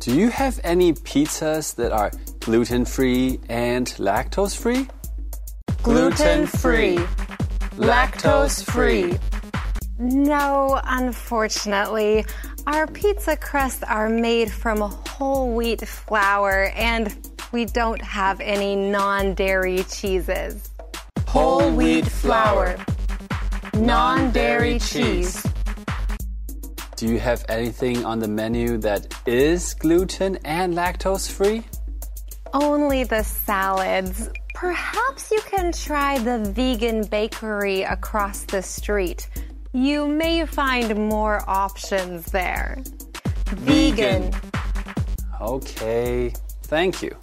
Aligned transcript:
Do 0.00 0.16
you 0.16 0.30
have 0.30 0.58
any 0.64 0.94
pizzas 0.94 1.74
that 1.74 1.92
are 1.92 2.10
gluten 2.38 2.86
free 2.86 3.38
and 3.50 3.86
lactose 3.98 4.56
free? 4.56 4.88
Gluten 5.82 6.46
free. 6.46 6.96
Lactose 7.76 8.64
free. 8.64 9.18
No, 9.98 10.80
unfortunately. 10.84 12.24
Our 12.66 12.86
pizza 12.86 13.36
crusts 13.36 13.82
are 13.82 14.08
made 14.08 14.50
from 14.50 14.80
whole 14.80 15.52
wheat 15.52 15.86
flour 15.86 16.72
and 16.74 17.14
we 17.52 17.66
don't 17.66 18.00
have 18.00 18.40
any 18.40 18.76
non 18.76 19.34
dairy 19.34 19.84
cheeses. 19.84 20.70
Whole 21.28 21.70
wheat 21.72 22.06
flour. 22.06 22.74
Non 23.74 24.30
dairy 24.30 24.78
cheese. 24.78 25.44
Do 27.00 27.06
you 27.06 27.18
have 27.18 27.46
anything 27.48 28.04
on 28.04 28.18
the 28.18 28.28
menu 28.28 28.76
that 28.76 29.14
is 29.24 29.72
gluten 29.72 30.36
and 30.44 30.74
lactose 30.74 31.30
free? 31.30 31.62
Only 32.52 33.04
the 33.04 33.22
salads. 33.22 34.28
Perhaps 34.52 35.30
you 35.30 35.40
can 35.46 35.72
try 35.72 36.18
the 36.18 36.52
vegan 36.52 37.06
bakery 37.06 37.84
across 37.84 38.44
the 38.44 38.60
street. 38.60 39.30
You 39.72 40.08
may 40.08 40.44
find 40.44 41.08
more 41.08 41.42
options 41.48 42.26
there. 42.26 42.82
Vegan. 43.46 44.34
Okay, 45.40 46.34
thank 46.64 47.00
you. 47.00 47.16